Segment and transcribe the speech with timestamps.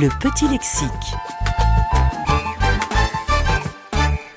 [0.00, 0.90] Le petit lexique.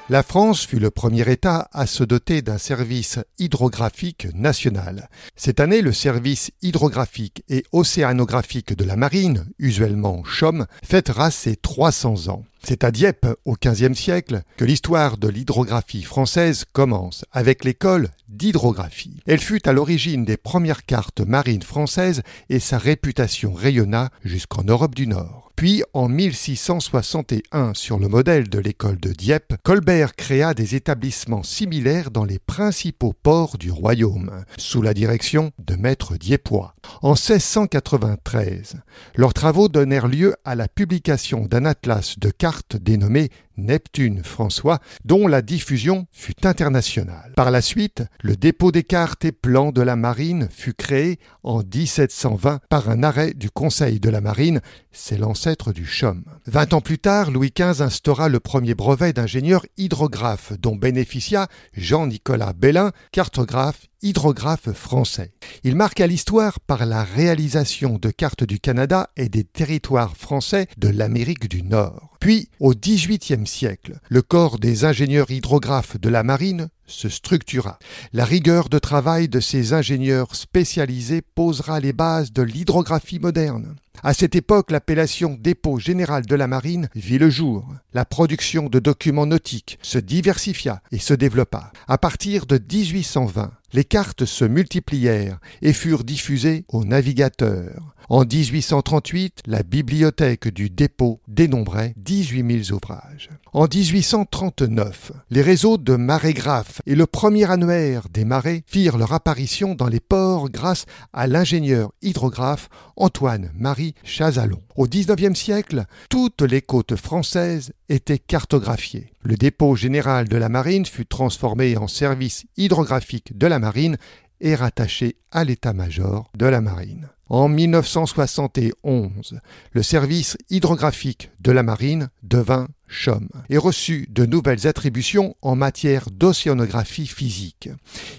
[0.08, 5.10] La France fut le premier État à se doter d'un service hydrographique national.
[5.36, 12.28] Cette année, le service hydrographique et océanographique de la marine, usuellement CHOM, fêtera ses 300
[12.28, 12.46] ans.
[12.62, 19.24] C'est à Dieppe, au XVe siècle, que l'histoire de l'hydrographie française commence, avec l'école d'hydrographie.
[19.26, 24.94] Elle fut à l'origine des premières cartes marines françaises et sa réputation rayonna jusqu'en Europe
[24.94, 25.47] du Nord.
[25.58, 32.12] Puis, en 1661, sur le modèle de l'école de Dieppe, Colbert créa des établissements similaires
[32.12, 36.76] dans les principaux ports du royaume, sous la direction de maîtres dieppois.
[37.02, 38.76] En 1693,
[39.16, 45.28] leurs travaux donnèrent lieu à la publication d'un atlas de cartes dénommé Neptune François, dont
[45.28, 47.34] la diffusion fut internationale.
[47.36, 51.60] Par la suite, le dépôt des cartes et plans de la marine fut créé en
[51.60, 56.24] 1720 par un arrêt du Conseil de la marine, c'est l'ancêtre du CHOM.
[56.46, 62.54] Vingt ans plus tard, Louis XV instaura le premier brevet d'ingénieur hydrographe dont bénéficia Jean-Nicolas
[62.54, 65.32] Bellin, cartographe hydrographe français.
[65.64, 70.88] Il marqua l'histoire par la réalisation de cartes du Canada et des territoires français de
[70.88, 72.18] l'Amérique du Nord.
[72.20, 77.78] Puis, au XVIIIe siècle, le corps des ingénieurs hydrographes de la marine se structura.
[78.14, 83.76] La rigueur de travail de ces ingénieurs spécialisés posera les bases de l'hydrographie moderne.
[84.04, 87.68] À cette époque, l'appellation dépôt général de la marine vit le jour.
[87.94, 91.72] La production de documents nautiques se diversifia et se développa.
[91.88, 97.96] À partir de 1820, les cartes se multiplièrent et furent diffusées aux navigateurs.
[98.10, 103.30] En 1838, la bibliothèque du dépôt dénombrait 18 000 ouvrages.
[103.58, 109.74] En 1839, les réseaux de marégraphes et le premier annuaire des marées firent leur apparition
[109.74, 114.62] dans les ports grâce à l'ingénieur hydrographe Antoine-Marie Chazalon.
[114.76, 119.12] Au XIXe siècle, toutes les côtes françaises étaient cartographiées.
[119.24, 123.98] Le dépôt général de la marine fut transformé en service hydrographique de la marine
[124.40, 127.10] et rattaché à l'état-major de la marine.
[127.28, 129.40] En 1971,
[129.72, 136.10] le service hydrographique de la marine devint CHOM et reçut de nouvelles attributions en matière
[136.12, 137.70] d'océanographie physique.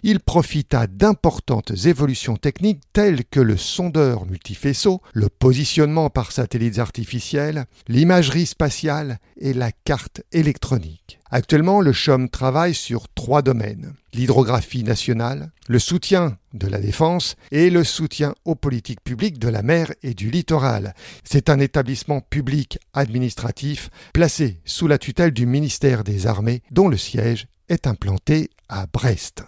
[0.02, 7.66] Il profita d'importantes évolutions techniques telles que le sondeur multifaisceau, le positionnement par satellites artificiels,
[7.88, 11.18] l'imagerie spatiale et la carte électronique.
[11.30, 17.70] Actuellement, le CHOM travaille sur trois domaines l'hydrographie nationale, le soutien de la défense et
[17.70, 20.94] le soutien aux politiques publiques de la mer et du littoral.
[21.24, 26.96] C'est un établissement public administratif placé sous la tutelle du ministère des Armées dont le
[26.96, 29.44] siège est implanté à Brest.